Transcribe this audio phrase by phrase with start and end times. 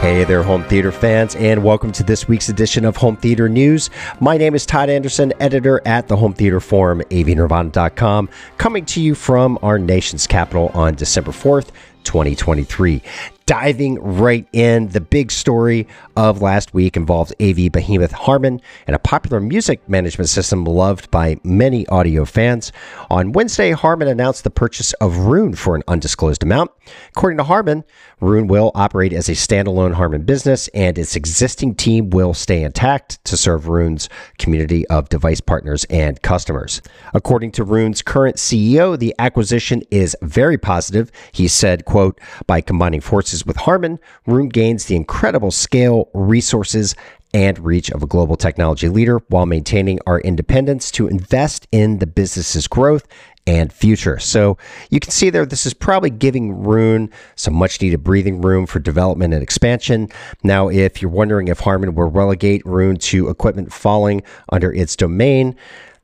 [0.00, 3.90] Hey there, home theater fans, and welcome to this week's edition of Home Theater News.
[4.20, 9.16] My name is Todd Anderson, editor at the Home Theater Forum, avnirvana.com, coming to you
[9.16, 11.72] from our nation's capital on December 4th,
[12.04, 13.02] 2023
[13.48, 14.88] diving right in.
[14.88, 15.88] The big story
[16.18, 21.38] of last week involves AV behemoth Harman and a popular music management system loved by
[21.42, 22.72] many audio fans.
[23.08, 26.70] On Wednesday, Harman announced the purchase of Roon for an undisclosed amount.
[27.16, 27.84] According to Harman,
[28.20, 33.24] Roon will operate as a standalone Harman business, and its existing team will stay intact
[33.24, 36.82] to serve Roon's community of device partners and customers.
[37.14, 41.10] According to Roon's current CEO, the acquisition is very positive.
[41.32, 46.94] He said, quote, by combining forces with Harman, Roon gains the incredible scale, resources,
[47.34, 52.06] and reach of a global technology leader while maintaining our independence to invest in the
[52.06, 53.06] business's growth
[53.46, 54.18] and future.
[54.18, 54.58] So
[54.90, 58.78] you can see there, this is probably giving Roon some much needed breathing room for
[58.78, 60.08] development and expansion.
[60.42, 65.56] Now, if you're wondering if Harman will relegate Roon to equipment falling under its domain,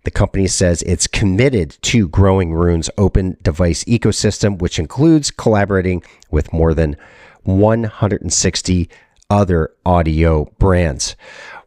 [0.04, 6.52] the company says it's committed to growing Roon's open device ecosystem, which includes collaborating with
[6.52, 6.96] more than
[7.42, 8.88] 160
[9.30, 11.16] other audio brands.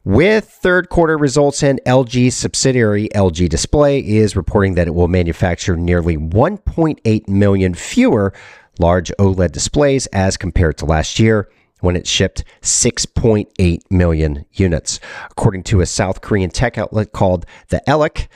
[0.03, 5.75] With third quarter results in, LG subsidiary LG Display is reporting that it will manufacture
[5.75, 8.33] nearly 1.8 million fewer
[8.79, 11.49] large OLED displays as compared to last year
[11.87, 14.99] when it shipped 6.8 million units.
[15.31, 18.27] According to a South Korean tech outlet called The ELEC,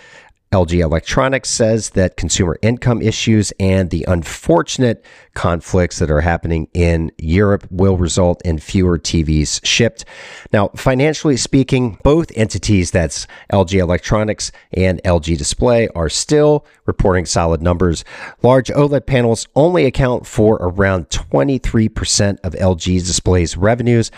[0.52, 7.10] LG Electronics says that consumer income issues and the unfortunate conflicts that are happening in
[7.18, 10.04] Europe will result in fewer TVs shipped.
[10.52, 17.62] Now, financially speaking, both entities, that's LG Electronics and LG Display, are still reporting solid
[17.62, 18.04] numbers.
[18.44, 24.12] Large OLED panels only account for around 23% of LG's display's revenues.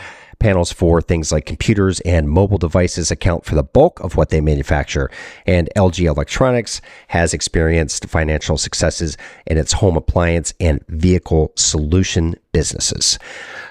[0.44, 4.42] Panels for things like computers and mobile devices account for the bulk of what they
[4.42, 5.10] manufacture,
[5.46, 9.16] and LG Electronics has experienced financial successes
[9.48, 13.18] in its home appliance and vehicle solution businesses.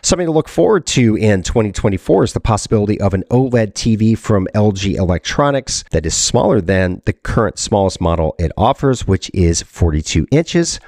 [0.00, 4.48] Something to look forward to in 2024 is the possibility of an OLED TV from
[4.54, 10.26] LG Electronics that is smaller than the current smallest model it offers, which is 42
[10.30, 10.80] inches.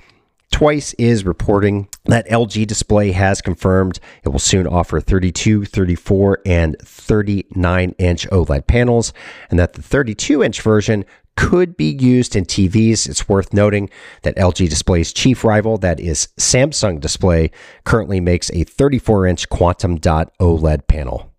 [0.54, 6.76] Twice is reporting that LG Display has confirmed it will soon offer 32, 34, and
[6.80, 9.12] 39 inch OLED panels,
[9.50, 11.04] and that the 32 inch version
[11.36, 13.08] could be used in TVs.
[13.08, 13.90] It's worth noting
[14.22, 17.50] that LG Display's chief rival, that is Samsung Display,
[17.82, 21.33] currently makes a 34 inch quantum dot OLED panel.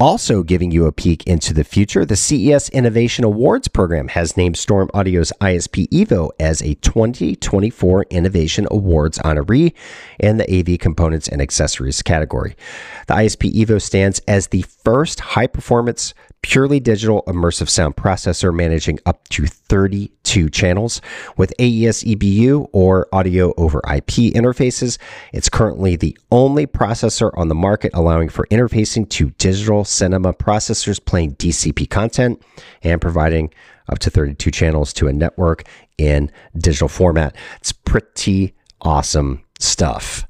[0.00, 4.56] Also, giving you a peek into the future, the CES Innovation Awards program has named
[4.56, 9.72] Storm Audio's ISP Evo as a 2024 Innovation Awards honoree
[10.20, 12.54] in the AV components and accessories category.
[13.08, 18.98] The ISP Evo stands as the first high performance purely digital immersive sound processor managing
[19.06, 21.00] up to 32 channels
[21.36, 24.98] with AES EBU or audio over IP interfaces.
[25.32, 31.04] It's currently the only processor on the market allowing for interfacing to digital cinema processors
[31.04, 32.42] playing DCP content
[32.82, 33.52] and providing
[33.88, 35.64] up to 32 channels to a network
[35.96, 37.34] in digital format.
[37.56, 40.26] It's pretty awesome stuff.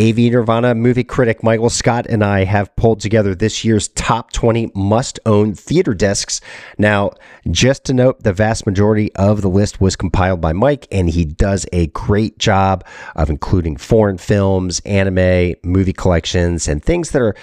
[0.00, 4.70] AV Nirvana movie critic Michael Scott and I have pulled together this year's top 20
[4.76, 6.40] must own theater discs.
[6.78, 7.10] Now,
[7.50, 11.24] just to note, the vast majority of the list was compiled by Mike, and he
[11.24, 17.34] does a great job of including foreign films, anime, movie collections, and things that are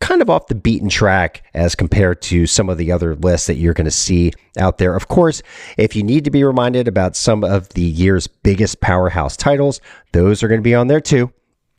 [0.00, 3.56] kind of off the beaten track as compared to some of the other lists that
[3.56, 4.96] you're going to see out there.
[4.96, 5.42] Of course,
[5.76, 10.42] if you need to be reminded about some of the year's biggest powerhouse titles, those
[10.42, 11.30] are going to be on there too.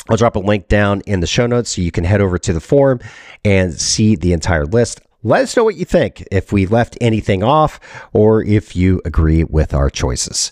[0.09, 2.53] I'll drop a link down in the show notes so you can head over to
[2.53, 2.99] the forum
[3.45, 5.01] and see the entire list.
[5.23, 7.79] Let us know what you think, if we left anything off,
[8.11, 10.49] or if you agree with our choices.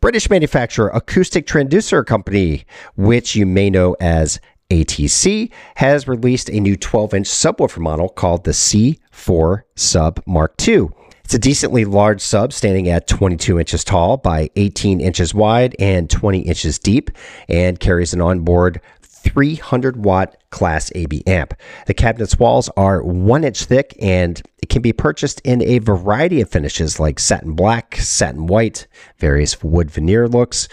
[0.00, 2.64] British manufacturer Acoustic Transducer Company,
[2.96, 4.40] which you may know as
[4.70, 10.88] ATC, has released a new 12 inch subwoofer model called the C4 Sub Mark II.
[11.30, 16.10] It's a decently large sub standing at 22 inches tall by 18 inches wide and
[16.10, 17.08] 20 inches deep
[17.48, 21.54] and carries an onboard 300 watt class AB amp.
[21.86, 26.40] The cabinet's walls are one inch thick and it can be purchased in a variety
[26.40, 28.88] of finishes like satin black, satin white,
[29.18, 30.66] various wood veneer looks.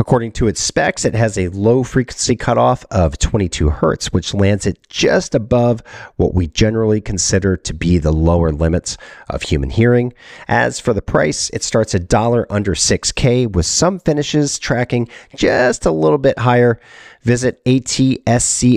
[0.00, 4.64] According to its specs, it has a low frequency cutoff of 22 hertz, which lands
[4.64, 5.82] it just above
[6.14, 8.96] what we generally consider to be the lower limits
[9.28, 10.12] of human hearing.
[10.46, 15.84] As for the price, it starts a dollar under 6K with some finishes tracking just
[15.84, 16.80] a little bit higher.
[17.22, 18.76] Visit ATC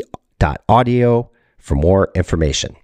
[0.67, 1.29] Audio
[1.59, 2.75] for more information.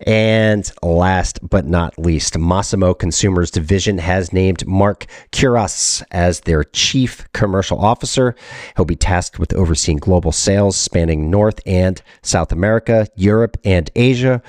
[0.00, 7.26] And last but not least, Masimo Consumers Division has named Mark Kuras as their chief
[7.32, 8.34] commercial officer.
[8.76, 14.42] He'll be tasked with overseeing global sales spanning North and South America, Europe, and Asia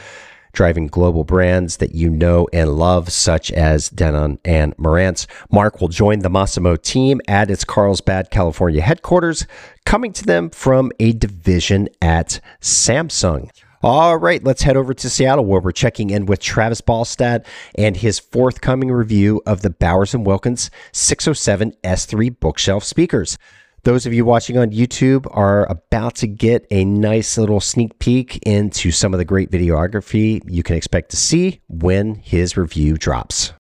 [0.58, 5.28] driving global brands that you know and love, such as Denon and Marantz.
[5.52, 9.46] Mark will join the Masimo team at its Carlsbad, California headquarters,
[9.86, 13.52] coming to them from a division at Samsung.
[13.84, 17.46] All right, let's head over to Seattle where we're checking in with Travis Ballstadt
[17.76, 23.38] and his forthcoming review of the Bowers and Wilkins 607 S3 bookshelf speakers.
[23.84, 28.38] Those of you watching on YouTube are about to get a nice little sneak peek
[28.48, 33.54] into some of the great videography you can expect to see when his review drops.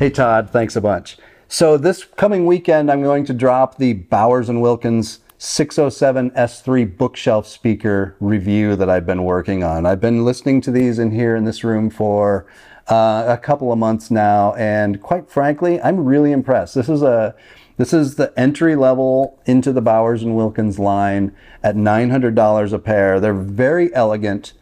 [0.00, 1.16] Hey, Todd, thanks a bunch.
[1.46, 7.46] So, this coming weekend, I'm going to drop the Bowers and Wilkins 607 S3 bookshelf
[7.46, 9.84] speaker review that I've been working on.
[9.84, 12.46] I've been listening to these in here in this room for
[12.88, 16.74] uh, a couple of months now, and quite frankly, I'm really impressed.
[16.74, 17.34] This is a
[17.76, 23.20] this is the entry level into the Bowers and Wilkins line at $900 a pair.
[23.20, 24.54] They're very elegant.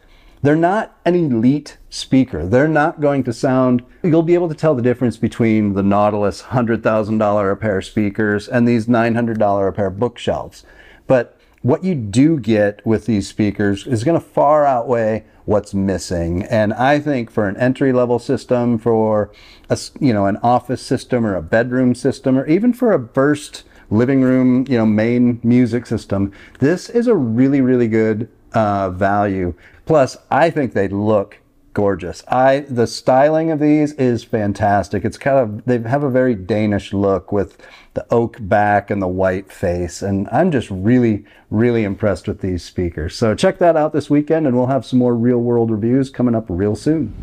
[0.43, 2.45] They're not an elite speaker.
[2.45, 6.43] They're not going to sound, you'll be able to tell the difference between the Nautilus
[6.43, 10.65] $100,000 a pair speakers and these $900 a pair bookshelves.
[11.07, 16.43] But what you do get with these speakers is going to far outweigh what's missing.
[16.43, 19.31] And I think for an entry level system, for
[19.69, 23.63] a, you know, an office system or a bedroom system, or even for a burst
[23.89, 29.53] living room, you know, main music system, this is a really, really good uh, value.
[29.85, 31.39] Plus, I think they look
[31.73, 32.23] gorgeous.
[32.27, 35.03] I the styling of these is fantastic.
[35.03, 37.57] It's kind of they have a very Danish look with
[37.95, 42.63] the oak back and the white face and I'm just really really impressed with these
[42.63, 43.15] speakers.
[43.15, 46.35] So check that out this weekend and we'll have some more real world reviews coming
[46.35, 47.13] up real soon.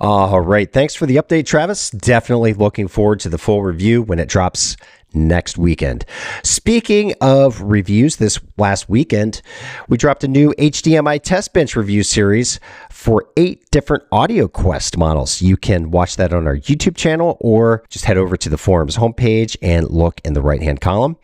[0.00, 0.72] All right.
[0.72, 1.90] Thanks for the update, Travis.
[1.90, 4.76] Definitely looking forward to the full review when it drops
[5.14, 6.04] next weekend.
[6.42, 9.42] Speaking of reviews, this last weekend,
[9.88, 12.60] we dropped a new HDMI test bench review series
[12.90, 15.40] for eight different AudioQuest models.
[15.40, 18.96] You can watch that on our YouTube channel or just head over to the forum's
[18.96, 21.16] homepage and look in the right hand column.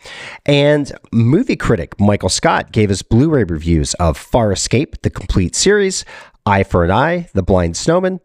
[0.45, 6.05] And movie critic Michael Scott gave us Blu ray reviews of Farscape, the complete series,
[6.47, 8.21] Eye for an Eye, The Blind Swordsman.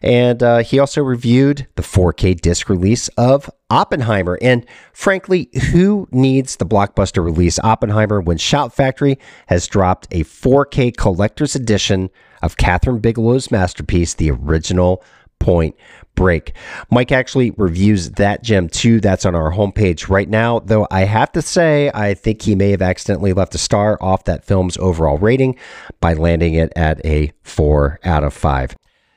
[0.00, 4.38] And uh, he also reviewed the 4K disc release of Oppenheimer.
[4.40, 9.18] And frankly, who needs the blockbuster release Oppenheimer when Shout Factory
[9.48, 12.10] has dropped a 4K collector's edition
[12.42, 15.02] of Kathryn Bigelow's masterpiece, the original
[15.44, 15.76] Point
[16.14, 16.54] Break.
[16.90, 19.00] Mike actually reviews that gem too.
[19.00, 20.60] That's on our homepage right now.
[20.60, 24.24] Though I have to say, I think he may have accidentally left a star off
[24.24, 25.58] that film's overall rating
[26.00, 28.76] by landing it at a four out of five.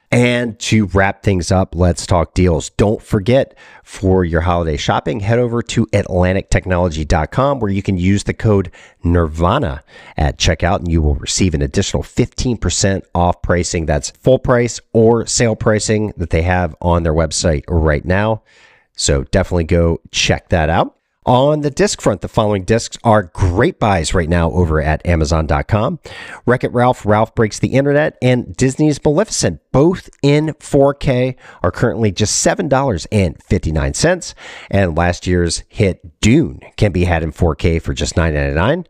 [0.09, 2.69] And to wrap things up, let's talk deals.
[2.71, 8.33] Don't forget for your holiday shopping, head over to AtlanticTechnology.com where you can use the
[8.33, 8.71] code
[9.04, 9.83] Nirvana
[10.15, 13.86] at checkout and you will receive an additional 15% off pricing.
[13.86, 18.44] That's full price or sale pricing that they have on their website right now.
[18.95, 20.97] So definitely go check that out.
[21.27, 26.00] On the disc front, the following discs are great buys right now over at Amazon.com.
[26.46, 32.13] Wreck It Ralph, Ralph Breaks the Internet, and Disney's Maleficent, both in 4K, are currently
[32.13, 34.34] just $7.59.
[34.72, 38.86] And last year's hit Dune can be had in 4K for just $9.99.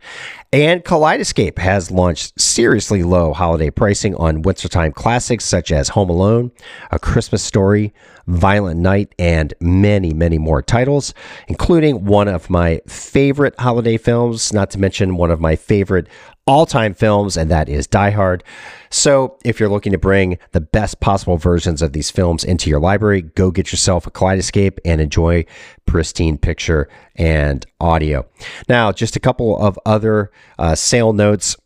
[0.54, 6.52] And Kaleidescape has launched seriously low holiday pricing on wintertime classics such as Home Alone,
[6.92, 7.96] A Christmas Story,
[8.28, 11.14] Violent Night, and many, many more titles,
[11.48, 16.08] including one of my favorite holiday films, not to mention one of my favorite
[16.46, 18.44] all time films, and that is Die Hard.
[18.90, 22.80] So, if you're looking to bring the best possible versions of these films into your
[22.80, 25.46] library, go get yourself a Kaleidescape and enjoy
[25.86, 28.26] pristine picture and audio.
[28.70, 31.58] Now, just a couple of other uh, sale notes.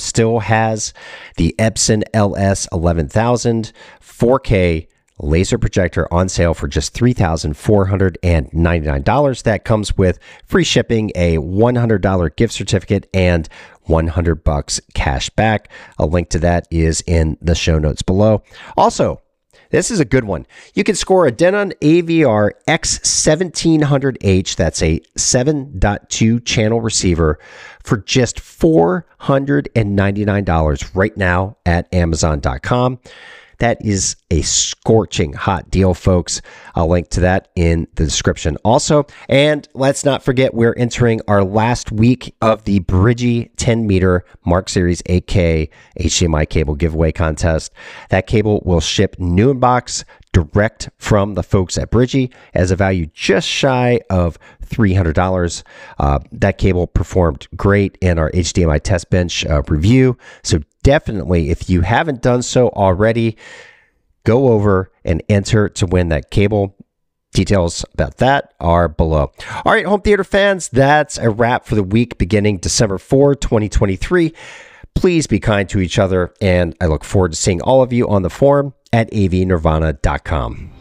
[0.00, 0.92] Still has
[1.36, 4.88] the Epson LS 11000 4K
[5.20, 9.42] laser projector on sale for just $3,499.
[9.44, 13.48] That comes with free shipping, a $100 gift certificate, and
[13.82, 15.68] 100 bucks cash back.
[15.98, 18.42] A link to that is in the show notes below.
[18.76, 19.20] Also,
[19.70, 20.46] this is a good one.
[20.74, 27.38] You can score a Denon AVR X1700H, that's a 7.2 channel receiver,
[27.82, 33.00] for just $499 right now at Amazon.com.
[33.58, 36.42] That is a scorching hot deal, folks.
[36.74, 39.06] I'll link to that in the description also.
[39.28, 44.68] And let's not forget, we're entering our last week of the Bridgee 10 meter Mark
[44.68, 45.70] Series 8K
[46.00, 47.72] HDMI cable giveaway contest.
[48.10, 50.04] That cable will ship new in box
[50.34, 54.36] direct from the folks at Bridgee as a value just shy of
[54.66, 55.62] $300.
[55.98, 60.18] Uh, that cable performed great in our HDMI test bench uh, review.
[60.42, 63.36] So definitely, if you haven't done so already,
[64.24, 66.76] go over and enter to win that cable.
[67.32, 69.32] Details about that are below.
[69.64, 74.32] All right, home theater fans, that's a wrap for the week beginning December 4, 2023.
[74.94, 78.08] Please be kind to each other, and I look forward to seeing all of you
[78.08, 80.73] on the forum at avnirvana.com.